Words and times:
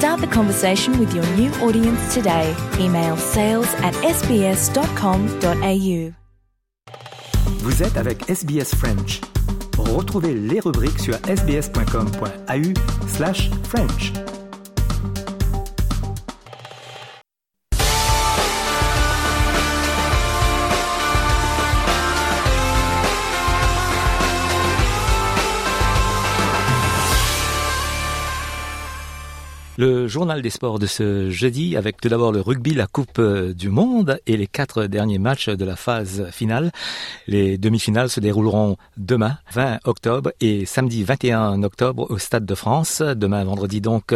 Start 0.00 0.22
the 0.22 0.26
conversation 0.28 0.98
with 0.98 1.14
your 1.14 1.26
new 1.36 1.50
audience 1.60 2.14
today. 2.14 2.56
Email 2.78 3.18
sales 3.18 3.68
at 3.82 3.92
sbs.com.au. 3.96 4.62
Vous 7.58 7.82
êtes 7.82 7.98
avec 7.98 8.30
SBS 8.30 8.74
French. 8.74 9.20
Retrouvez 9.76 10.32
les 10.32 10.60
rubriques 10.60 11.00
sur 11.00 11.16
sbs.com.au 11.26 13.08
slash 13.08 13.50
French. 13.64 14.14
Le 29.80 30.08
journal 30.08 30.42
des 30.42 30.50
sports 30.50 30.78
de 30.78 30.84
ce 30.84 31.30
jeudi 31.30 31.74
avec 31.74 32.02
tout 32.02 32.10
d'abord 32.10 32.32
le 32.32 32.42
rugby, 32.42 32.74
la 32.74 32.86
Coupe 32.86 33.18
du 33.18 33.70
Monde 33.70 34.20
et 34.26 34.36
les 34.36 34.46
quatre 34.46 34.84
derniers 34.84 35.18
matchs 35.18 35.48
de 35.48 35.64
la 35.64 35.74
phase 35.74 36.28
finale. 36.32 36.70
Les 37.26 37.56
demi-finales 37.56 38.10
se 38.10 38.20
dérouleront 38.20 38.76
demain, 38.98 39.38
20 39.54 39.78
octobre 39.84 40.32
et 40.42 40.66
samedi 40.66 41.02
21 41.02 41.62
octobre 41.62 42.10
au 42.10 42.18
Stade 42.18 42.44
de 42.44 42.54
France. 42.54 43.00
Demain, 43.00 43.42
vendredi 43.44 43.80
donc, 43.80 44.14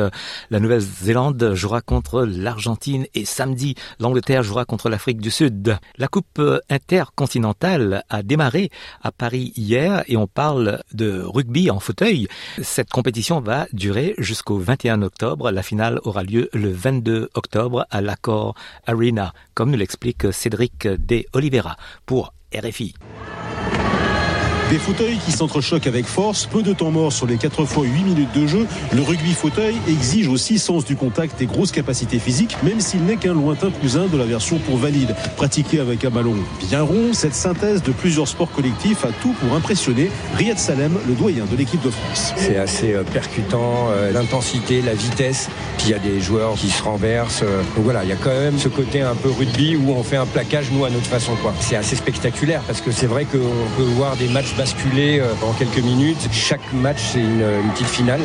la 0.50 0.60
Nouvelle-Zélande 0.60 1.54
jouera 1.54 1.80
contre 1.80 2.26
l'Argentine 2.26 3.06
et 3.14 3.24
samedi, 3.24 3.74
l'Angleterre 3.98 4.42
jouera 4.42 4.66
contre 4.66 4.90
l'Afrique 4.90 5.22
du 5.22 5.30
Sud. 5.30 5.78
La 5.96 6.08
Coupe 6.08 6.42
intercontinentale 6.68 8.04
a 8.10 8.22
démarré 8.22 8.68
à 9.02 9.12
Paris 9.12 9.54
hier 9.56 10.04
et 10.08 10.18
on 10.18 10.26
parle 10.26 10.82
de 10.92 11.22
rugby 11.22 11.70
en 11.70 11.80
fauteuil. 11.80 12.28
Cette 12.60 12.90
compétition 12.90 13.40
va 13.40 13.66
durer 13.72 14.14
jusqu'au 14.18 14.58
21 14.58 15.00
octobre 15.00 15.53
la 15.54 15.62
finale 15.62 16.00
aura 16.02 16.22
lieu 16.22 16.50
le 16.52 16.70
22 16.70 17.30
octobre 17.34 17.86
à 17.90 18.00
l'Accor 18.00 18.54
Arena, 18.86 19.32
comme 19.54 19.70
nous 19.70 19.78
l'explique 19.78 20.32
Cédric 20.32 20.86
De 20.86 21.24
Oliveira 21.32 21.76
pour 22.04 22.34
RFI. 22.54 22.94
Des 24.70 24.78
fauteuils 24.78 25.18
qui 25.24 25.30
s'entrechoquent 25.30 25.86
avec 25.86 26.06
force, 26.06 26.46
peu 26.46 26.62
de 26.62 26.72
temps 26.72 26.90
mort 26.90 27.12
sur 27.12 27.26
les 27.26 27.36
4 27.36 27.64
fois 27.64 27.84
8 27.84 28.02
minutes 28.02 28.32
de 28.34 28.46
jeu. 28.46 28.66
Le 28.92 29.02
rugby 29.02 29.32
fauteuil 29.32 29.76
exige 29.88 30.26
aussi 30.26 30.58
sens 30.58 30.84
du 30.84 30.96
contact 30.96 31.40
et 31.42 31.46
grosse 31.46 31.70
capacité 31.70 32.18
physique, 32.18 32.56
même 32.62 32.80
s'il 32.80 33.04
n'est 33.04 33.16
qu'un 33.16 33.34
lointain 33.34 33.70
cousin 33.70 34.06
de 34.06 34.16
la 34.16 34.24
version 34.24 34.58
pour 34.58 34.78
valide. 34.78 35.14
Pratiqué 35.36 35.80
avec 35.80 36.04
un 36.04 36.10
ballon 36.10 36.34
bien 36.68 36.82
rond, 36.82 37.12
cette 37.12 37.34
synthèse 37.34 37.82
de 37.82 37.92
plusieurs 37.92 38.26
sports 38.26 38.50
collectifs 38.50 39.04
a 39.04 39.10
tout 39.22 39.32
pour 39.40 39.54
impressionner 39.54 40.10
Riyad 40.34 40.58
Salem, 40.58 40.98
le 41.06 41.14
doyen 41.14 41.44
de 41.44 41.56
l'équipe 41.56 41.82
de 41.82 41.90
France. 41.90 42.32
C'est 42.36 42.56
assez 42.56 42.94
euh, 42.94 43.04
percutant, 43.04 43.90
euh, 43.90 44.12
l'intensité, 44.12 44.82
la 44.82 44.94
vitesse, 44.94 45.50
puis 45.76 45.88
il 45.88 45.90
y 45.90 45.94
a 45.94 45.98
des 45.98 46.20
joueurs 46.20 46.54
qui 46.54 46.70
se 46.70 46.82
renversent. 46.82 47.42
euh, 47.42 47.62
Donc 47.76 47.84
voilà, 47.84 48.02
il 48.02 48.08
y 48.08 48.12
a 48.12 48.16
quand 48.16 48.30
même 48.30 48.58
ce 48.58 48.68
côté 48.68 49.02
un 49.02 49.14
peu 49.14 49.30
rugby 49.30 49.76
où 49.76 49.90
on 49.92 50.02
fait 50.02 50.16
un 50.16 50.26
plaquage, 50.26 50.70
nous, 50.72 50.84
à 50.84 50.90
notre 50.90 51.06
façon. 51.06 51.32
C'est 51.60 51.76
assez 51.76 51.96
spectaculaire 51.96 52.62
parce 52.66 52.80
que 52.80 52.90
c'est 52.90 53.06
vrai 53.06 53.24
qu'on 53.24 53.38
peut 53.76 53.82
voir 53.82 54.16
des 54.16 54.28
matchs 54.28 54.53
basculer 54.56 55.20
euh, 55.20 55.32
en 55.42 55.52
quelques 55.52 55.78
minutes. 55.78 56.28
Chaque 56.32 56.72
match, 56.72 56.98
c'est 57.12 57.20
une, 57.20 57.42
une 57.42 57.70
petite 57.72 57.88
finale. 57.88 58.20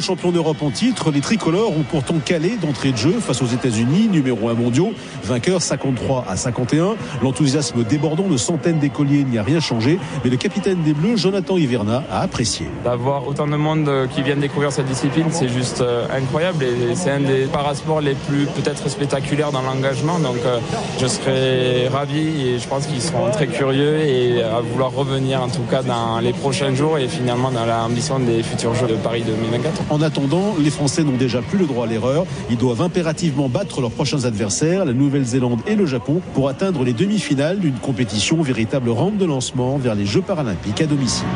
Double 0.00 0.16
champion 0.16 0.32
d'Europe 0.32 0.62
en 0.62 0.70
titre, 0.70 1.10
les 1.10 1.20
tricolores 1.20 1.76
ont 1.76 1.82
pourtant 1.82 2.14
calé 2.24 2.56
d'entrée 2.56 2.92
de 2.92 2.96
jeu 2.96 3.20
face 3.20 3.42
aux 3.42 3.46
États-Unis, 3.46 4.08
numéro 4.10 4.48
1 4.48 4.54
mondiaux, 4.54 4.94
vainqueur 5.24 5.60
53 5.60 6.24
à 6.26 6.36
51. 6.36 6.94
L'enthousiasme 7.22 7.84
débordant 7.84 8.26
de 8.26 8.38
centaines 8.38 8.78
d'écoliers 8.78 9.24
n'y 9.24 9.36
a 9.36 9.42
rien 9.42 9.60
changé, 9.60 9.98
mais 10.24 10.30
le 10.30 10.38
capitaine 10.38 10.80
des 10.82 10.94
Bleus, 10.94 11.18
Jonathan 11.18 11.58
Hiverna, 11.58 12.02
a 12.10 12.22
apprécié. 12.22 12.66
D'avoir 12.82 13.28
autant 13.28 13.46
de 13.46 13.56
monde 13.56 13.90
euh, 13.90 14.06
qui 14.06 14.22
viennent 14.22 14.40
découvrir 14.40 14.72
cette 14.72 14.86
discipline, 14.86 15.26
c'est 15.28 15.48
juste 15.48 15.82
euh, 15.82 16.06
incroyable 16.16 16.64
et 16.64 16.94
c'est 16.94 17.10
un 17.10 17.20
des 17.20 17.44
parasports 17.44 18.00
les 18.00 18.14
plus 18.14 18.46
peut-être 18.46 18.88
spectaculaires 18.88 19.52
dans 19.52 19.60
l'engagement. 19.60 20.18
Donc 20.18 20.38
euh, 20.46 20.60
je 20.98 21.06
serais 21.08 21.88
ravi 21.88 22.48
et 22.48 22.58
je 22.58 22.66
pense 22.66 22.86
qu'ils 22.86 23.02
seront 23.02 23.30
très 23.32 23.48
curieux 23.48 23.98
et 23.98 24.42
à 24.42 24.60
vouloir 24.60 24.92
revenir 24.92 25.42
en 25.42 25.48
tout 25.48 25.64
cas 25.70 25.82
dans 25.82 26.20
les 26.20 26.32
prochains 26.32 26.74
jours 26.74 26.96
et 26.96 27.06
finalement 27.06 27.50
dans 27.50 27.66
l'ambition 27.66 28.18
des 28.18 28.42
futurs 28.42 28.74
Jeux 28.74 28.86
de 28.86 28.94
Paris 28.94 29.24
2024. 29.26 29.89
En 29.90 30.02
attendant, 30.02 30.54
les 30.56 30.70
Français 30.70 31.02
n'ont 31.02 31.16
déjà 31.16 31.42
plus 31.42 31.58
le 31.58 31.66
droit 31.66 31.84
à 31.84 31.88
l'erreur. 31.88 32.24
Ils 32.48 32.56
doivent 32.56 32.80
impérativement 32.80 33.48
battre 33.48 33.80
leurs 33.80 33.90
prochains 33.90 34.24
adversaires, 34.24 34.84
la 34.84 34.92
Nouvelle-Zélande 34.92 35.60
et 35.66 35.74
le 35.74 35.84
Japon, 35.84 36.22
pour 36.32 36.48
atteindre 36.48 36.84
les 36.84 36.92
demi-finales 36.92 37.58
d'une 37.58 37.74
compétition 37.74 38.40
véritable 38.40 38.90
rampe 38.90 39.18
de 39.18 39.24
lancement 39.24 39.78
vers 39.78 39.96
les 39.96 40.06
Jeux 40.06 40.22
paralympiques 40.22 40.80
à 40.80 40.86
domicile. 40.86 41.26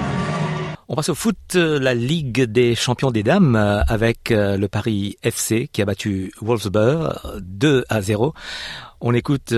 On 0.87 0.95
passe 0.97 1.09
au 1.09 1.15
foot, 1.15 1.37
euh, 1.57 1.81
la 1.81 1.95
Ligue 1.95 2.43
des 2.43 2.75
champions 2.75 3.11
des 3.11 3.23
dames 3.23 3.57
euh, 3.57 3.83
avec 3.89 4.31
euh, 4.31 4.59
le 4.59 4.69
Paris 4.69 5.17
FC 5.23 5.69
qui 5.73 5.81
a 5.81 5.87
battu 5.87 6.33
Wolfsburg 6.43 7.41
2 7.41 7.85
à 7.89 8.03
0. 8.03 8.35
On 9.01 9.15
écoute 9.15 9.53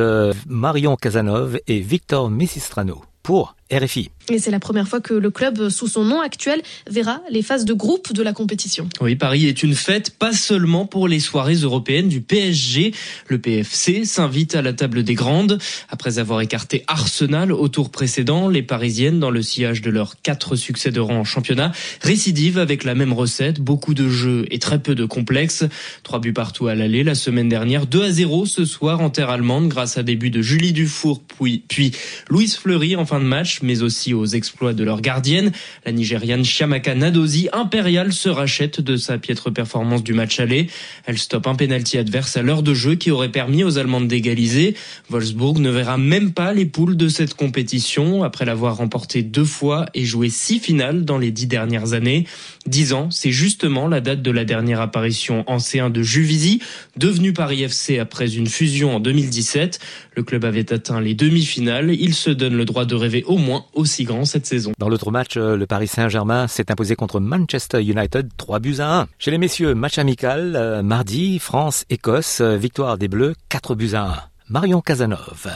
Marion 0.48 0.96
Casanov 0.96 1.58
et 1.66 1.80
Victor 1.80 2.30
Messistrano 2.30 3.04
pour 3.22 3.55
RFI. 3.72 4.10
Et 4.28 4.38
c'est 4.38 4.50
la 4.50 4.58
première 4.58 4.88
fois 4.88 5.00
que 5.00 5.14
le 5.14 5.30
club, 5.30 5.68
sous 5.68 5.86
son 5.86 6.04
nom 6.04 6.20
actuel, 6.20 6.60
verra 6.90 7.20
les 7.30 7.42
phases 7.42 7.64
de 7.64 7.72
groupe 7.72 8.12
de 8.12 8.22
la 8.22 8.32
compétition. 8.32 8.88
Oui, 9.00 9.14
Paris 9.14 9.46
est 9.46 9.62
une 9.62 9.74
fête, 9.74 10.10
pas 10.10 10.32
seulement 10.32 10.84
pour 10.84 11.06
les 11.06 11.20
soirées 11.20 11.54
européennes 11.54 12.08
du 12.08 12.20
PSG. 12.20 12.92
Le 13.28 13.38
PFC 13.38 14.04
s'invite 14.04 14.56
à 14.56 14.62
la 14.62 14.72
table 14.72 15.04
des 15.04 15.14
grandes. 15.14 15.58
Après 15.88 16.18
avoir 16.18 16.40
écarté 16.40 16.84
Arsenal 16.88 17.52
au 17.52 17.68
tour 17.68 17.90
précédent, 17.90 18.48
les 18.48 18.62
Parisiennes, 18.62 19.20
dans 19.20 19.30
le 19.30 19.42
sillage 19.42 19.80
de 19.80 19.90
leurs 19.90 20.20
quatre 20.22 20.56
succès 20.56 20.90
de 20.90 21.00
rang 21.00 21.20
en 21.20 21.24
championnat, 21.24 21.72
récidivent 22.02 22.58
avec 22.58 22.82
la 22.84 22.94
même 22.94 23.12
recette, 23.12 23.60
beaucoup 23.60 23.94
de 23.94 24.08
jeux 24.08 24.46
et 24.50 24.58
très 24.58 24.80
peu 24.80 24.94
de 24.94 25.04
complexes. 25.04 25.64
Trois 26.02 26.18
buts 26.18 26.32
partout 26.32 26.66
à 26.66 26.74
l'aller 26.74 27.04
la 27.04 27.14
semaine 27.14 27.48
dernière, 27.48 27.86
2 27.86 28.02
à 28.02 28.10
0 28.10 28.46
ce 28.46 28.64
soir 28.64 29.00
en 29.00 29.10
terre 29.10 29.30
allemande 29.30 29.68
grâce 29.68 29.98
à 29.98 30.02
des 30.02 30.16
buts 30.16 30.30
de 30.30 30.42
Julie 30.42 30.72
Dufour 30.72 31.22
puis, 31.22 31.62
puis 31.68 31.92
Louise 32.28 32.56
Fleury 32.56 32.96
en 32.96 33.06
fin 33.06 33.20
de 33.20 33.24
match, 33.24 33.55
mais 33.62 33.82
aussi 33.82 34.14
aux 34.14 34.26
exploits 34.26 34.72
de 34.72 34.84
leur 34.84 35.00
gardienne. 35.00 35.52
La 35.84 35.92
Nigériane 35.92 36.44
Chiamaka 36.44 36.94
Nadozi, 36.94 37.48
impériale, 37.52 38.12
se 38.12 38.28
rachète 38.28 38.80
de 38.80 38.96
sa 38.96 39.18
piètre 39.18 39.52
performance 39.52 40.02
du 40.02 40.12
match 40.12 40.40
aller. 40.40 40.68
Elle 41.06 41.18
stoppe 41.18 41.46
un 41.46 41.54
pénalty 41.54 41.98
adverse 41.98 42.36
à 42.36 42.42
l'heure 42.42 42.62
de 42.62 42.74
jeu 42.74 42.94
qui 42.94 43.10
aurait 43.10 43.30
permis 43.30 43.64
aux 43.64 43.78
Allemandes 43.78 44.08
d'égaliser. 44.08 44.74
Wolfsburg 45.10 45.58
ne 45.58 45.70
verra 45.70 45.98
même 45.98 46.32
pas 46.32 46.52
les 46.52 46.66
poules 46.66 46.96
de 46.96 47.08
cette 47.08 47.34
compétition 47.34 48.22
après 48.22 48.44
l'avoir 48.44 48.76
remporté 48.76 49.22
deux 49.22 49.44
fois 49.44 49.86
et 49.94 50.04
joué 50.04 50.28
six 50.28 50.58
finales 50.58 51.04
dans 51.04 51.18
les 51.18 51.30
dix 51.30 51.46
dernières 51.46 51.92
années. 51.92 52.26
Dix 52.66 52.92
ans, 52.92 53.10
c'est 53.10 53.30
justement 53.30 53.88
la 53.88 54.00
date 54.00 54.22
de 54.22 54.30
la 54.30 54.44
dernière 54.44 54.80
apparition 54.80 55.44
en 55.46 55.58
C1 55.58 55.92
de 55.92 56.02
Juvisy, 56.02 56.60
devenu 56.96 57.32
Paris 57.32 57.62
FC 57.62 57.98
après 57.98 58.34
une 58.34 58.46
fusion 58.46 58.96
en 58.96 59.00
2017. 59.00 59.78
Le 60.14 60.22
club 60.22 60.44
avait 60.44 60.72
atteint 60.72 61.00
les 61.00 61.14
demi-finales. 61.14 61.94
Il 61.94 62.14
se 62.14 62.30
donne 62.30 62.56
le 62.56 62.64
droit 62.64 62.84
de 62.84 62.94
rêver 62.94 63.22
au 63.24 63.38
moins 63.38 63.45
aussi 63.74 64.04
grand 64.04 64.24
cette 64.24 64.46
saison. 64.46 64.72
Dans 64.78 64.88
l'autre 64.88 65.10
match, 65.10 65.36
euh, 65.36 65.56
le 65.56 65.66
Paris 65.66 65.88
Saint-Germain 65.88 66.46
s'est 66.48 66.70
imposé 66.70 66.96
contre 66.96 67.20
Manchester 67.20 67.82
United 67.82 68.28
3 68.36 68.58
buts 68.58 68.76
à 68.78 69.00
1. 69.00 69.06
Chez 69.18 69.30
les 69.30 69.38
messieurs, 69.38 69.74
match 69.74 69.98
amical, 69.98 70.56
euh, 70.56 70.82
mardi, 70.82 71.38
France-Écosse, 71.38 72.40
euh, 72.40 72.56
victoire 72.56 72.98
des 72.98 73.08
Bleus 73.08 73.34
4 73.48 73.74
buts 73.74 73.94
à 73.94 74.04
1. 74.04 74.14
Marion 74.48 74.80
Casanov. 74.80 75.48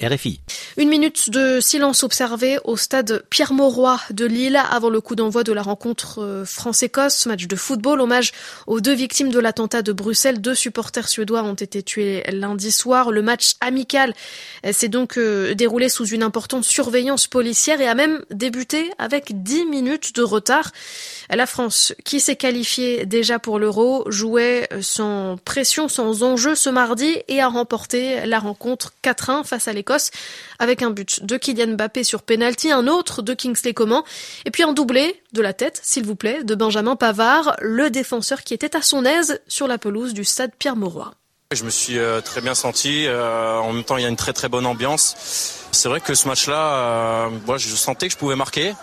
RFI. 0.00 0.40
Une 0.76 0.88
minute 0.88 1.30
de 1.30 1.58
silence 1.60 2.04
observé 2.04 2.58
au 2.62 2.76
stade 2.76 3.24
Pierre-Mauroy 3.30 3.98
de 4.10 4.26
Lille 4.26 4.60
avant 4.70 4.90
le 4.90 5.00
coup 5.00 5.16
d'envoi 5.16 5.42
de 5.42 5.52
la 5.52 5.62
rencontre 5.62 6.22
euh, 6.22 6.44
France-Écosse, 6.44 7.26
match 7.26 7.48
de 7.48 7.56
football, 7.56 8.00
hommage 8.00 8.32
aux 8.68 8.80
deux 8.80 8.92
victimes 8.94 9.30
de 9.30 9.40
l'attentat 9.40 9.82
de 9.82 9.92
Bruxelles. 9.92 10.40
Deux 10.40 10.54
supporters 10.54 11.08
suédois 11.08 11.42
ont 11.42 11.54
été 11.54 11.82
tués 11.82 12.22
lundi 12.30 12.70
soir. 12.70 13.10
Le 13.10 13.22
match 13.22 13.54
amical 13.60 14.14
euh, 14.64 14.72
s'est 14.72 14.88
donc 14.88 15.18
euh, 15.18 15.54
déroulé 15.54 15.88
sous 15.88 16.06
une 16.06 16.22
importante 16.22 16.64
surveillance 16.64 17.26
policière 17.26 17.80
et 17.80 17.88
a 17.88 17.96
même 17.96 18.22
débuté 18.30 18.92
avec 18.98 19.42
10 19.42 19.64
minutes 19.66 20.14
de 20.14 20.22
retard. 20.22 20.70
La 21.28 21.46
France, 21.46 21.92
qui 22.04 22.20
s'est 22.20 22.36
qualifiée 22.36 23.04
déjà 23.04 23.38
pour 23.38 23.58
l'Euro, 23.58 24.08
jouait 24.10 24.68
sans 24.80 25.36
pression, 25.38 25.88
sans 25.88 26.22
enjeu 26.22 26.54
ce 26.54 26.70
mardi 26.70 27.16
et 27.26 27.40
a 27.40 27.48
remporté 27.48 28.24
la 28.26 28.38
rencontre 28.38 28.92
4-1 29.02 29.44
face 29.44 29.68
à 29.68 29.72
l'Écosse 29.72 29.87
avec 30.58 30.82
un 30.82 30.90
but 30.90 31.24
de 31.24 31.36
Kylian 31.36 31.74
Mbappé 31.74 32.04
sur 32.04 32.22
penalty, 32.22 32.70
un 32.70 32.86
autre 32.86 33.22
de 33.22 33.34
Kingsley 33.34 33.74
Coman 33.74 34.02
et 34.44 34.50
puis 34.50 34.62
un 34.62 34.72
doublé 34.72 35.22
de 35.32 35.42
la 35.42 35.52
tête, 35.52 35.80
s'il 35.82 36.04
vous 36.04 36.16
plaît, 36.16 36.44
de 36.44 36.54
Benjamin 36.54 36.96
Pavard, 36.96 37.56
le 37.60 37.90
défenseur 37.90 38.42
qui 38.42 38.54
était 38.54 38.76
à 38.76 38.82
son 38.82 39.04
aise 39.04 39.40
sur 39.48 39.66
la 39.66 39.78
pelouse 39.78 40.14
du 40.14 40.24
stade 40.24 40.52
Pierre-Mauroy. 40.58 41.12
Je 41.54 41.64
me 41.64 41.70
suis 41.70 41.98
euh, 41.98 42.20
très 42.20 42.42
bien 42.42 42.54
senti. 42.54 43.06
Euh, 43.06 43.56
en 43.56 43.72
même 43.72 43.82
temps, 43.82 43.96
il 43.96 44.02
y 44.02 44.04
a 44.04 44.10
une 44.10 44.16
très 44.16 44.34
très 44.34 44.50
bonne 44.50 44.66
ambiance. 44.66 45.64
C'est 45.72 45.88
vrai 45.88 45.98
que 45.98 46.14
ce 46.14 46.28
match-là, 46.28 47.30
moi, 47.46 47.56
je 47.56 47.68
sentais 47.68 48.08
que 48.08 48.12
je 48.12 48.18
pouvais 48.18 48.36
marquer. 48.36 48.74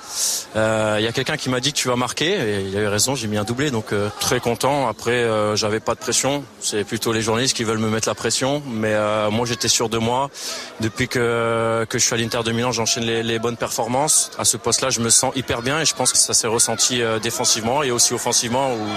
Il 0.56 1.04
y 1.04 1.08
a 1.08 1.12
quelqu'un 1.14 1.38
qui 1.38 1.52
m'a 1.52 1.60
dit 1.60 1.74
que 1.74 1.78
tu 1.78 1.90
vas 1.90 1.96
marquer 1.96 2.32
et 2.32 2.62
il 2.62 2.76
a 2.76 2.82
eu 2.82 2.88
raison. 2.88 3.14
J'ai 3.14 3.28
mis 3.28 3.38
un 3.38 3.44
doublé, 3.44 3.70
donc 3.70 3.94
très 4.20 4.40
content. 4.40 4.88
Après, 4.88 5.28
j'avais 5.56 5.80
pas 5.80 5.94
de 5.94 6.00
pression. 6.00 6.44
C'est 6.60 6.84
plutôt 6.84 7.14
les 7.14 7.22
journalistes 7.22 7.56
qui 7.56 7.64
veulent 7.64 7.80
me 7.80 7.90
mettre 7.90 8.08
la 8.08 8.16
pression, 8.16 8.64
mais 8.68 8.96
moi, 9.30 9.46
j'étais 9.46 9.68
sûr 9.68 9.90
de 9.90 9.98
moi. 9.98 10.32
Depuis 10.80 11.08
que 11.08 11.86
que 11.90 12.00
je 12.00 12.04
suis 12.04 12.14
à 12.14 12.18
l'Inter 12.18 12.42
de 12.44 12.52
Milan, 12.52 12.72
j'enchaîne 12.72 13.04
les, 13.04 13.24
les, 13.24 13.40
bonnes 13.40 13.58
performances. 13.58 14.32
À 14.40 14.46
ce 14.46 14.58
poste-là, 14.58 14.90
je 14.90 15.02
me 15.02 15.10
sens 15.10 15.36
hyper 15.36 15.62
bien 15.64 15.82
et 15.82 15.86
je 15.86 15.94
pense 15.94 16.12
que 16.12 16.18
ça 16.18 16.34
s'est 16.34 16.48
ressenti 16.48 17.02
défensivement 17.22 17.84
et 17.84 17.92
aussi 17.92 18.14
offensivement 18.14 18.74
où 18.74 18.88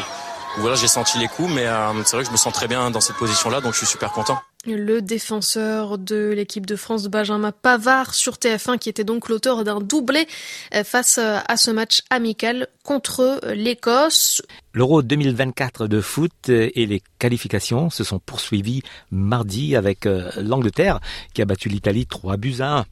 voilà, 0.60 0.76
j'ai 0.76 0.88
senti 0.88 1.18
les 1.18 1.28
coups, 1.28 1.52
mais 1.52 1.66
euh, 1.66 1.92
c'est 2.04 2.16
vrai 2.16 2.22
que 2.22 2.28
je 2.28 2.32
me 2.32 2.36
sens 2.36 2.52
très 2.52 2.68
bien 2.68 2.90
dans 2.90 3.00
cette 3.00 3.16
position-là, 3.16 3.60
donc 3.60 3.72
je 3.72 3.78
suis 3.78 3.86
super 3.86 4.12
content. 4.12 4.38
Le 4.66 5.00
défenseur 5.00 5.98
de 5.98 6.32
l'équipe 6.34 6.66
de 6.66 6.76
France, 6.76 7.06
Benjamin 7.06 7.52
Pavard, 7.52 8.12
sur 8.12 8.34
TF1, 8.34 8.78
qui 8.78 8.88
était 8.88 9.04
donc 9.04 9.28
l'auteur 9.28 9.62
d'un 9.64 9.80
doublé 9.80 10.26
euh, 10.74 10.84
face 10.84 11.18
euh, 11.18 11.38
à 11.46 11.56
ce 11.56 11.70
match 11.70 12.02
amical 12.10 12.66
contre 12.82 13.40
l'Écosse. 13.54 14.42
L'Euro 14.74 15.02
2024 15.02 15.86
de 15.86 16.00
foot 16.00 16.48
et 16.48 16.86
les 16.86 17.02
qualifications 17.18 17.90
se 17.90 18.04
sont 18.04 18.18
poursuivies 18.18 18.82
mardi 19.10 19.76
avec 19.76 20.06
l'Angleterre 20.36 21.00
qui 21.34 21.42
a 21.42 21.44
battu 21.44 21.68
l'Italie 21.68 22.06
3 22.06 22.36
buts 22.36 22.56
à 22.60 22.78
1. 22.78 22.86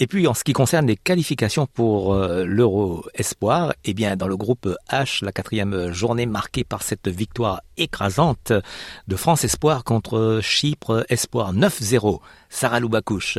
Et 0.00 0.06
puis 0.06 0.28
en 0.28 0.34
ce 0.34 0.44
qui 0.44 0.52
concerne 0.52 0.86
les 0.86 0.96
qualifications 0.96 1.66
pour 1.66 2.14
euh, 2.14 2.44
l'Euro 2.44 3.04
Espoir, 3.14 3.74
eh 3.84 3.94
bien 3.94 4.14
dans 4.14 4.28
le 4.28 4.36
groupe 4.36 4.68
H, 4.90 5.24
la 5.24 5.32
quatrième 5.32 5.92
journée 5.92 6.26
marquée 6.26 6.62
par 6.62 6.82
cette 6.82 7.08
victoire 7.08 7.62
écrasante 7.76 8.52
de 9.08 9.16
France 9.16 9.42
Espoir 9.42 9.82
contre 9.82 10.38
Chypre 10.40 11.04
Espoir 11.08 11.52
9-0. 11.52 12.20
Sarah 12.48 12.78
Loubacouche 12.78 13.38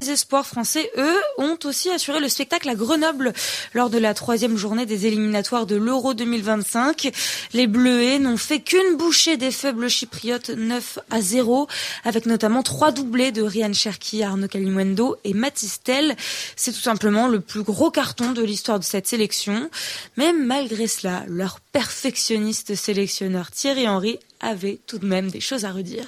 Les 0.00 0.10
espoirs 0.10 0.46
français, 0.46 0.90
eux, 0.96 1.20
ont 1.38 1.58
aussi 1.64 1.90
assuré 1.90 2.20
le 2.20 2.28
spectacle 2.28 2.68
à 2.68 2.74
Grenoble 2.74 3.32
lors 3.74 3.90
de 3.90 3.98
la 3.98 4.14
troisième 4.14 4.56
journée 4.56 4.86
des 4.86 5.06
éliminatoires 5.06 5.66
de 5.66 5.76
l'Euro 5.76 6.14
2025. 6.14 7.10
Les 7.52 7.66
Bleuets 7.66 8.18
n'ont 8.18 8.36
fait 8.36 8.60
qu'une 8.60 8.96
bouchée 8.96 9.36
des 9.36 9.50
faibles 9.50 9.90
chypriotes 9.90 10.50
9 10.50 10.98
à 11.10 11.20
0, 11.20 11.68
avec 12.04 12.26
notamment 12.26 12.62
trois 12.62 12.90
doublés 12.90 13.32
de 13.32 13.42
Ryan 13.42 13.72
Cherki, 13.72 14.22
Arnaud 14.22 14.48
Calimundo 14.48 15.16
et 15.24 15.34
Matistel. 15.34 16.16
C'est 16.56 16.72
tout 16.72 16.80
simplement 16.80 17.28
le 17.28 17.40
plus 17.40 17.62
gros 17.62 17.90
carton 17.90 18.32
de 18.32 18.42
l'histoire 18.42 18.78
de 18.78 18.84
cette 18.84 19.06
sélection. 19.06 19.68
Mais 20.16 20.32
malgré 20.32 20.86
cela, 20.86 21.24
leur 21.28 21.60
perfectionniste 21.60 22.74
sélectionneur 22.74 23.50
Thierry 23.50 23.88
Henry 23.88 24.18
avait 24.40 24.80
tout 24.86 24.98
de 24.98 25.06
même 25.06 25.30
des 25.30 25.40
choses 25.40 25.64
à 25.64 25.72
redire. 25.72 26.06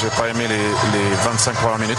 J'ai 0.00 0.08
pas 0.08 0.28
aimé 0.28 0.48
les, 0.48 0.56
les, 0.56 1.14
25 1.22 1.54
premières 1.54 1.78
minutes 1.78 1.98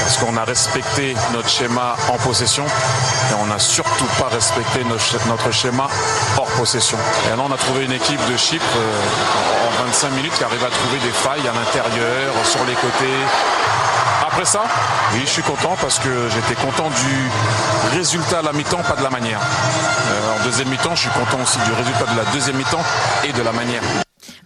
parce 0.00 0.16
qu'on 0.16 0.36
a 0.36 0.44
respecté 0.44 1.14
notre 1.32 1.48
schéma 1.48 1.96
en 2.08 2.16
possession 2.16 2.64
et 2.64 3.34
on 3.42 3.46
n'a 3.46 3.58
surtout 3.58 4.06
pas 4.18 4.28
respecté 4.28 4.84
notre, 4.84 5.50
schéma 5.50 5.88
hors 6.38 6.46
possession. 6.58 6.96
Et 7.26 7.36
là, 7.36 7.42
on 7.46 7.52
a 7.52 7.56
trouvé 7.56 7.84
une 7.84 7.92
équipe 7.92 8.20
de 8.30 8.36
Chypre 8.36 8.64
euh, 8.76 9.82
en 9.82 9.84
25 9.86 10.10
minutes 10.12 10.32
qui 10.34 10.44
arrive 10.44 10.64
à 10.64 10.70
trouver 10.70 10.98
des 11.00 11.10
failles 11.10 11.46
à 11.46 11.52
l'intérieur, 11.52 12.32
sur 12.44 12.64
les 12.64 12.74
côtés. 12.74 13.18
Après 14.26 14.44
ça, 14.44 14.62
oui, 15.12 15.20
je 15.24 15.30
suis 15.30 15.42
content 15.42 15.76
parce 15.80 15.98
que 15.98 16.28
j'étais 16.30 16.54
content 16.54 16.88
du 16.88 17.96
résultat 17.96 18.38
à 18.38 18.42
la 18.42 18.52
mi-temps, 18.52 18.82
pas 18.82 18.96
de 18.96 19.02
la 19.02 19.10
manière. 19.10 19.40
Euh, 19.40 20.40
en 20.40 20.44
deuxième 20.44 20.68
mi-temps, 20.68 20.94
je 20.94 21.02
suis 21.02 21.10
content 21.10 21.42
aussi 21.42 21.58
du 21.58 21.72
résultat 21.72 22.06
de 22.12 22.16
la 22.16 22.24
deuxième 22.32 22.56
mi-temps 22.56 22.84
et 23.24 23.32
de 23.32 23.42
la 23.42 23.52
manière. 23.52 23.82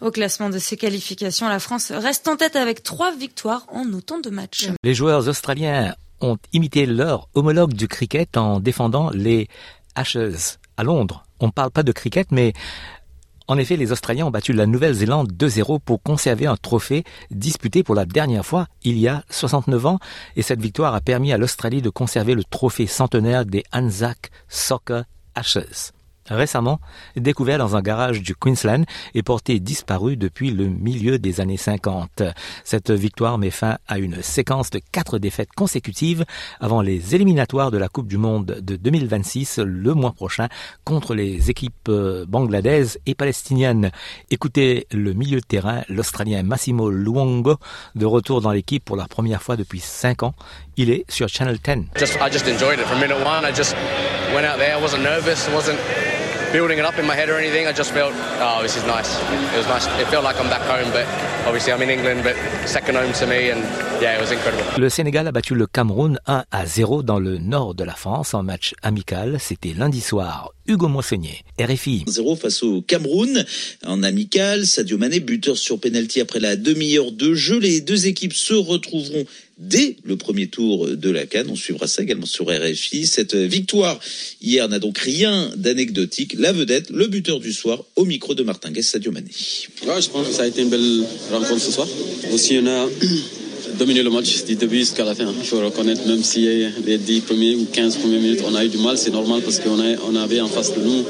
Au 0.00 0.10
classement 0.10 0.50
de 0.50 0.58
ces 0.58 0.76
qualifications, 0.76 1.48
la 1.48 1.58
France 1.58 1.90
reste 1.90 2.28
en 2.28 2.36
tête 2.36 2.56
avec 2.56 2.82
trois 2.82 3.14
victoires 3.14 3.66
en 3.72 3.90
autant 3.92 4.18
de 4.18 4.30
matchs. 4.30 4.68
Les 4.84 4.94
joueurs 4.94 5.26
australiens 5.28 5.94
ont 6.20 6.36
imité 6.52 6.86
leur 6.86 7.28
homologue 7.34 7.72
du 7.72 7.88
cricket 7.88 8.36
en 8.36 8.60
défendant 8.60 9.10
les 9.10 9.48
Ashes 9.94 10.58
à 10.76 10.84
Londres. 10.84 11.24
On 11.40 11.46
ne 11.46 11.52
parle 11.52 11.70
pas 11.70 11.82
de 11.82 11.92
cricket, 11.92 12.30
mais 12.30 12.52
en 13.48 13.58
effet, 13.58 13.76
les 13.76 13.92
Australiens 13.92 14.26
ont 14.26 14.30
battu 14.30 14.52
la 14.52 14.66
Nouvelle-Zélande 14.66 15.32
2-0 15.32 15.78
pour 15.80 16.02
conserver 16.02 16.46
un 16.46 16.56
trophée 16.56 17.04
disputé 17.30 17.84
pour 17.84 17.94
la 17.94 18.04
dernière 18.04 18.44
fois 18.44 18.66
il 18.82 18.98
y 18.98 19.06
a 19.06 19.24
69 19.30 19.86
ans. 19.86 19.98
Et 20.34 20.42
cette 20.42 20.60
victoire 20.60 20.94
a 20.94 21.00
permis 21.00 21.32
à 21.32 21.38
l'Australie 21.38 21.80
de 21.80 21.90
conserver 21.90 22.34
le 22.34 22.44
trophée 22.44 22.86
centenaire 22.86 23.46
des 23.46 23.62
Anzac 23.72 24.30
Soccer 24.48 25.04
Ashes 25.34 25.92
récemment 26.28 26.80
découvert 27.16 27.58
dans 27.58 27.76
un 27.76 27.82
garage 27.82 28.22
du 28.22 28.34
Queensland 28.34 28.84
et 29.14 29.22
porté 29.22 29.60
disparu 29.60 30.16
depuis 30.16 30.50
le 30.50 30.66
milieu 30.68 31.18
des 31.18 31.40
années 31.40 31.56
50. 31.56 32.22
Cette 32.64 32.90
victoire 32.90 33.38
met 33.38 33.50
fin 33.50 33.78
à 33.88 33.98
une 33.98 34.22
séquence 34.22 34.70
de 34.70 34.80
quatre 34.92 35.18
défaites 35.18 35.52
consécutives 35.54 36.24
avant 36.60 36.82
les 36.82 37.14
éliminatoires 37.14 37.70
de 37.70 37.78
la 37.78 37.88
Coupe 37.88 38.08
du 38.08 38.18
Monde 38.18 38.58
de 38.60 38.76
2026 38.76 39.58
le 39.58 39.94
mois 39.94 40.12
prochain 40.12 40.48
contre 40.84 41.14
les 41.14 41.50
équipes 41.50 41.88
euh, 41.88 42.24
bangladaises 42.26 42.98
et 43.06 43.14
palestiniennes. 43.14 43.90
Écoutez 44.30 44.86
le 44.92 45.12
milieu 45.12 45.40
de 45.40 45.46
terrain, 45.46 45.82
l'Australien 45.88 46.42
Massimo 46.42 46.90
Luongo, 46.90 47.56
de 47.94 48.06
retour 48.06 48.40
dans 48.40 48.52
l'équipe 48.52 48.84
pour 48.84 48.96
la 48.96 49.06
première 49.06 49.42
fois 49.42 49.56
depuis 49.56 49.80
cinq 49.80 50.22
ans. 50.22 50.34
Il 50.76 50.90
est 50.90 51.04
sur 51.10 51.28
Channel 51.28 51.58
10. 51.58 51.86
Just, 51.96 52.16
I 52.20 52.30
just 52.30 52.46
enjoyed 52.46 52.78
it 52.78 52.86
from 52.86 53.00
minute 53.00 53.18
one. 53.24 53.44
I 53.44 53.52
just 53.54 53.74
went 54.34 54.46
out 54.46 54.58
there. 54.58 54.76
I 54.76 54.80
wasn't 54.80 55.02
nervous. 55.02 55.48
I 55.48 55.54
wasn't 55.54 55.78
building 56.52 56.78
it 56.78 56.84
up 56.84 56.98
in 56.98 57.06
my 57.06 57.14
head 57.14 57.28
or 57.28 57.36
anything. 57.36 57.66
I 57.66 57.72
just 57.72 57.92
felt, 57.92 58.14
oh, 58.14 58.62
this 58.62 58.76
is 58.76 58.84
nice. 58.84 59.20
It 59.52 59.56
was 59.56 59.66
nice. 59.66 59.86
It 60.00 60.06
felt 60.08 60.24
like 60.24 60.40
I'm 60.40 60.48
back 60.48 60.62
home, 60.62 60.92
but 60.92 61.06
obviously 61.46 61.72
I'm 61.72 61.82
in 61.82 61.90
England, 61.90 62.22
but 62.24 62.36
second 62.66 62.96
home 62.96 63.12
to 63.14 63.26
me, 63.26 63.50
and 63.50 63.62
Le 64.78 64.88
Sénégal 64.90 65.26
a 65.26 65.32
battu 65.32 65.54
le 65.54 65.66
Cameroun 65.66 66.18
1 66.26 66.44
à 66.50 66.66
0 66.66 67.02
dans 67.02 67.18
le 67.18 67.38
nord 67.38 67.74
de 67.74 67.82
la 67.82 67.94
France 67.94 68.34
en 68.34 68.42
match 68.42 68.74
amical. 68.82 69.38
C'était 69.40 69.72
lundi 69.72 70.00
soir. 70.00 70.52
Hugo 70.66 70.88
Monseigneur, 70.88 71.36
RFI. 71.58 72.04
0 72.06 72.36
face 72.36 72.62
au 72.62 72.82
Cameroun 72.82 73.44
en 73.86 74.02
amical. 74.02 74.66
Sadio 74.66 74.98
Mané, 74.98 75.20
buteur 75.20 75.56
sur 75.56 75.78
penalty 75.80 76.20
après 76.20 76.40
la 76.40 76.56
demi-heure 76.56 77.12
de 77.12 77.34
jeu. 77.34 77.58
Les 77.58 77.80
deux 77.80 78.06
équipes 78.06 78.34
se 78.34 78.52
retrouveront 78.52 79.24
dès 79.58 79.96
le 80.04 80.16
premier 80.16 80.48
tour 80.48 80.88
de 80.88 81.10
la 81.10 81.24
Cannes. 81.24 81.48
On 81.50 81.56
suivra 81.56 81.86
ça 81.86 82.02
également 82.02 82.26
sur 82.26 82.46
RFI. 82.48 83.06
Cette 83.06 83.34
victoire 83.34 83.98
hier 84.42 84.68
n'a 84.68 84.78
donc 84.78 84.98
rien 84.98 85.50
d'anecdotique. 85.56 86.34
La 86.38 86.52
vedette, 86.52 86.90
le 86.90 87.06
buteur 87.06 87.40
du 87.40 87.52
soir, 87.52 87.82
au 87.94 88.04
micro 88.04 88.34
de 88.34 88.42
Martin 88.42 88.72
Guest, 88.72 88.90
Sadio 88.90 89.10
Mané. 89.12 89.30
Ouais, 89.86 90.02
je 90.02 90.10
pense 90.10 90.28
que 90.28 90.34
ça 90.34 90.42
a 90.42 90.46
été 90.46 90.62
une 90.62 90.70
belle 90.70 91.04
rencontre 91.30 91.60
ce 91.60 91.70
soir. 91.70 91.88
Aussi, 92.32 92.58
on 92.60 92.66
a 92.66 92.88
dominé 93.78 94.02
le 94.02 94.10
match 94.10 94.44
du 94.44 94.54
début 94.54 94.78
jusqu'à 94.78 95.04
la 95.04 95.14
fin. 95.14 95.26
Il 95.38 95.46
faut 95.46 95.60
reconnaître, 95.60 96.06
même 96.06 96.22
si 96.22 96.48
les 96.84 96.98
10 96.98 97.20
premiers 97.20 97.54
ou 97.56 97.66
15 97.72 97.96
premières 97.96 98.20
minutes, 98.20 98.40
on 98.46 98.54
a 98.54 98.64
eu 98.64 98.68
du 98.68 98.78
mal, 98.78 98.96
c'est 98.96 99.10
normal 99.10 99.42
parce 99.42 99.58
qu'on 99.60 99.78
on 99.78 100.16
avait 100.16 100.40
en 100.40 100.48
face 100.48 100.74
de 100.74 100.80
nous 100.80 101.04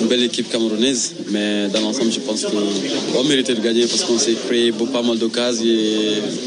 une 0.00 0.06
belle 0.06 0.22
équipe 0.22 0.50
camerounaise. 0.50 1.12
Mais 1.30 1.68
dans 1.72 1.80
l'ensemble, 1.80 2.12
je 2.12 2.20
pense 2.20 2.44
qu'on 2.44 3.24
méritait 3.24 3.54
de 3.54 3.60
gagner 3.60 3.86
parce 3.86 4.04
qu'on 4.04 4.18
s'est 4.18 4.36
créé 4.46 4.72
pas 4.72 5.02
mal 5.02 5.18
d'occasions. 5.18 5.64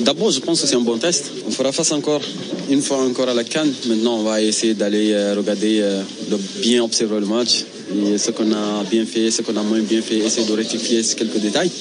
D'abord, 0.02 0.32
je 0.32 0.40
pense 0.40 0.62
que 0.62 0.68
c'est 0.68 0.76
un 0.76 0.82
bon 0.82 0.98
test. 0.98 1.32
On 1.48 1.52
fera 1.52 1.72
face 1.72 1.92
encore, 1.92 2.22
une 2.70 2.82
fois 2.82 3.02
encore 3.04 3.30
à 3.30 3.34
la 3.34 3.44
Cannes. 3.44 3.74
Maintenant, 3.88 4.20
on 4.20 4.24
va 4.24 4.42
essayer 4.42 4.74
d'aller 4.74 5.12
euh, 5.12 5.36
regarder, 5.36 5.80
euh, 5.82 6.02
de 6.30 6.38
bien 6.62 6.84
observer 6.84 7.20
le 7.20 7.26
match. 7.26 7.66
Et 7.96 8.18
ce 8.18 8.32
qu'on 8.32 8.52
a 8.52 8.84
bien 8.90 9.06
fait, 9.06 9.32
ce 9.32 9.42
qu'on 9.42 9.56
a 9.56 9.64
moins 9.64 9.80
bien 9.80 10.02
fait, 10.02 10.18
essayer 10.18 10.46
de 10.46 10.54
rectifier 10.54 11.02
quelques 11.16 11.40
détails. 11.40 11.72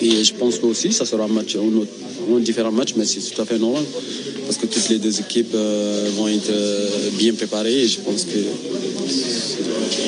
Et 0.00 0.24
je 0.24 0.34
pense 0.34 0.58
que 0.58 0.66
aussi, 0.66 0.92
ça 0.92 1.04
sera 1.04 1.24
un 1.24 1.28
match, 1.28 1.54
un, 1.54 1.76
autre, 1.76 1.92
un 2.30 2.40
différent 2.40 2.72
match, 2.72 2.94
mais 2.96 3.04
c'est 3.04 3.20
tout 3.20 3.40
à 3.40 3.44
fait 3.44 3.58
normal. 3.58 3.84
Parce 4.46 4.56
que 4.58 4.66
toutes 4.66 4.88
les 4.88 4.98
deux 4.98 5.20
équipes 5.20 5.54
euh, 5.54 6.10
vont 6.16 6.28
être 6.28 6.50
euh, 6.50 7.10
bien 7.18 7.34
préparées 7.34 7.82
et 7.82 7.88
je 7.88 8.00
pense 8.00 8.24
que 8.24 8.38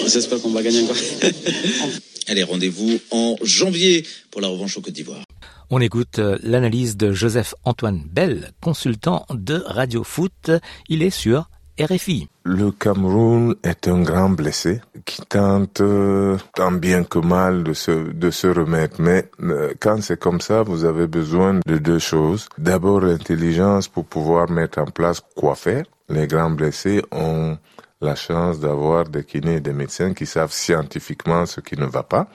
j'espère 0.06 0.40
qu'on 0.40 0.50
va 0.50 0.62
gagner 0.62 0.83
encore. 0.83 0.97
Allez, 2.26 2.42
rendez-vous 2.42 2.99
en 3.11 3.37
janvier 3.42 4.04
pour 4.30 4.40
la 4.40 4.49
revanche 4.49 4.76
au 4.78 4.80
Côte 4.80 4.94
d'Ivoire. 4.94 5.23
On 5.71 5.80
écoute 5.80 6.18
euh, 6.18 6.38
l'analyse 6.42 6.97
de 6.97 7.12
Joseph-Antoine 7.12 8.02
Bell, 8.11 8.52
consultant 8.62 9.26
de 9.30 9.62
Radio 9.66 10.04
Foot. 10.04 10.50
Il 10.88 11.02
est 11.02 11.11
sur 11.11 11.49
RFI. 11.81 12.28
Le 12.45 12.71
Cameroun 12.71 13.57
est 13.64 13.88
un 13.88 14.02
grand 14.02 14.31
blessé 14.31 14.81
qui 15.04 15.23
tente 15.23 15.81
euh, 15.81 16.38
tant 16.54 16.71
bien 16.71 17.02
que 17.02 17.19
mal 17.19 17.64
de 17.64 17.73
se, 17.73 18.12
de 18.12 18.31
se 18.31 18.47
remettre. 18.47 19.00
Mais 19.00 19.28
euh, 19.43 19.75
quand 19.81 20.00
c'est 20.00 20.19
comme 20.19 20.40
ça, 20.40 20.62
vous 20.62 20.85
avez 20.85 21.09
besoin 21.09 21.59
de 21.66 21.78
deux 21.78 21.99
choses. 21.99 22.49
D'abord 22.59 23.00
l'intelligence 23.00 23.88
pour 23.88 24.04
pouvoir 24.04 24.50
mettre 24.50 24.78
en 24.78 24.87
place 24.87 25.21
quoi 25.35 25.57
faire. 25.57 25.85
Les 26.09 26.28
grands 26.28 26.50
blessés 26.50 27.02
ont 27.11 27.59
la 28.00 28.14
chance 28.14 28.61
d'avoir 28.61 29.09
des 29.09 29.25
kinés 29.25 29.57
et 29.57 29.61
des 29.61 29.73
médecins 29.73 30.14
qui 30.14 30.26
savent 30.26 30.52
scientifiquement 30.52 31.45
ce 31.45 31.61
qui 31.61 31.76
ne 31.76 31.87
va 31.87 32.04
pas. 32.04 32.28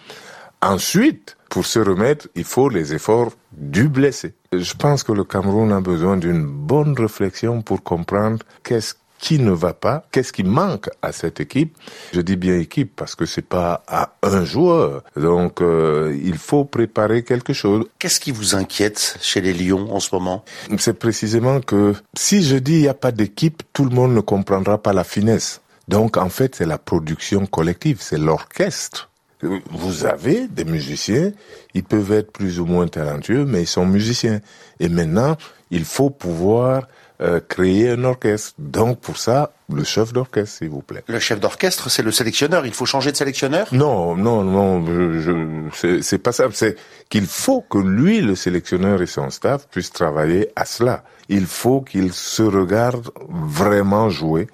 Ensuite, 0.62 1.38
pour 1.50 1.66
se 1.66 1.80
remettre, 1.80 2.28
il 2.36 2.44
faut 2.44 2.68
les 2.68 2.94
efforts 2.94 3.32
du 3.54 3.88
blessé. 3.88 4.34
Je 4.52 4.74
pense 4.74 5.04
que 5.04 5.14
le 5.14 5.24
Cameroun 5.24 5.72
a 5.72 5.80
besoin 5.80 6.18
d'une 6.18 6.46
bonne 6.46 6.94
réflexion 7.00 7.62
pour 7.62 7.84
comprendre 7.84 8.40
qu'est-ce 8.64 8.96
qui 9.20 9.38
ne 9.38 9.52
va 9.52 9.74
pas, 9.74 10.06
qu'est-ce 10.12 10.34
qui 10.34 10.44
manque 10.44 10.90
à 11.02 11.12
cette 11.12 11.40
équipe? 11.40 11.78
Je 12.14 12.22
dis 12.22 12.38
bien 12.38 12.58
équipe 12.58 12.96
parce 12.96 13.16
que 13.16 13.26
c'est 13.26 13.44
pas 13.44 13.84
à 13.88 14.14
un 14.24 14.46
joueur. 14.46 15.04
Donc 15.16 15.62
euh, 15.62 16.18
il 16.24 16.38
faut 16.38 16.66
préparer 16.66 17.24
quelque 17.24 17.54
chose. 17.54 17.86
Qu'est-ce 18.00 18.20
qui 18.20 18.32
vous 18.32 18.56
inquiète 18.56 19.18
chez 19.22 19.42
les 19.42 19.54
Lions 19.54 19.94
en 19.94 20.00
ce 20.00 20.16
moment? 20.16 20.44
C'est 20.78 20.98
précisément 20.98 21.60
que 21.60 21.94
si 22.16 22.42
je 22.44 22.56
dis 22.56 22.76
il 22.76 22.82
n'y 22.82 22.88
a 22.88 22.94
pas 22.94 23.12
d'équipe, 23.12 23.62
tout 23.74 23.86
le 23.86 23.94
monde 23.94 24.14
ne 24.14 24.22
comprendra 24.22 24.82
pas 24.82 24.94
la 24.94 25.04
finesse. 25.04 25.62
Donc 25.88 26.18
en 26.18 26.30
fait, 26.30 26.56
c'est 26.56 26.66
la 26.66 26.78
production 26.78 27.46
collective, 27.46 27.98
c'est 28.00 28.18
l'orchestre. 28.18 29.10
Vous 29.42 30.06
avez 30.06 30.48
des 30.48 30.66
musiciens, 30.66 31.32
ils 31.74 31.84
peuvent 31.84 32.12
être 32.12 32.32
plus 32.32 32.60
ou 32.60 32.66
moins 32.66 32.88
talentueux, 32.88 33.46
mais 33.46 33.62
ils 33.62 33.68
sont 33.68 33.86
musiciens. 33.86 34.42
Et 34.82 34.90
maintenant, 34.90 35.38
il 35.72 35.86
faut 35.86 36.10
pouvoir 36.10 36.88
euh, 37.22 37.40
créer 37.48 37.90
un 37.90 38.04
orchestre. 38.04 38.54
Donc 38.58 39.00
pour 39.00 39.18
ça, 39.18 39.52
le 39.74 39.84
chef 39.84 40.14
d'orchestre, 40.14 40.58
s'il 40.58 40.70
vous 40.70 40.82
plaît. 40.82 41.04
Le 41.08 41.20
chef 41.20 41.40
d'orchestre, 41.40 41.90
c'est 41.90 42.04
le 42.04 42.12
sélectionneur. 42.12 42.66
Il 42.66 42.74
faut 42.74 42.86
changer 42.86 43.12
de 43.12 43.18
sélectionneur? 43.18 43.68
Non, 43.72 44.16
non, 44.16 44.44
non. 44.44 44.86
Je, 45.20 46.02
c'est 46.02 46.18
pas 46.18 46.32
ça. 46.32 46.46
C'est 46.54 46.78
qu'il 47.10 47.26
faut 47.26 47.62
que 47.62 47.78
lui, 47.78 48.22
le 48.22 48.36
sélectionneur 48.36 49.02
et 49.02 49.06
son 49.06 49.30
staff 49.30 49.68
puissent 49.68 49.92
travailler 49.92 50.50
à 50.56 50.66
cela. 50.66 51.04
Il 51.28 51.46
faut 51.46 51.82
qu'ils 51.82 52.14
se 52.14 52.42
regardent 52.42 53.12
vraiment 53.30 54.10
jouer 54.10 54.48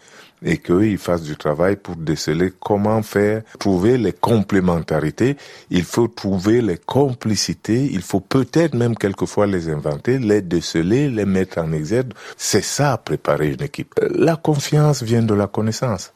et 0.45 0.59
qu'ils 0.59 0.99
fassent 0.99 1.23
du 1.23 1.35
travail 1.35 1.75
pour 1.75 1.95
déceler 1.95 2.53
comment 2.59 3.01
faire, 3.01 3.41
trouver 3.59 3.97
les 3.97 4.13
complémentarités, 4.13 5.35
il 5.71 5.83
faut 5.83 6.07
trouver 6.07 6.61
les 6.61 6.77
complicités, 6.77 7.89
il 7.91 8.01
faut 8.01 8.19
peut-être 8.21 8.75
même 8.75 8.95
quelquefois 8.95 9.47
les 9.47 9.69
inventer, 9.69 10.19
les 10.19 10.41
déceler, 10.41 11.09
les 11.09 11.25
mettre 11.25 11.57
en 11.57 11.71
exergue. 11.73 12.13
C'est 12.37 12.63
ça, 12.63 12.97
préparer 12.97 13.53
une 13.53 13.63
équipe. 13.63 13.95
La 14.11 14.35
confiance 14.35 15.01
vient 15.01 15.23
de 15.23 15.33
la 15.33 15.47
connaissance. 15.47 16.13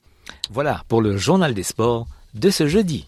Voilà 0.52 0.84
pour 0.88 1.02
le 1.02 1.18
journal 1.18 1.54
des 1.56 1.64
sports 1.64 2.08
de 2.36 2.52
ce 2.52 2.68
jeudi. 2.68 3.08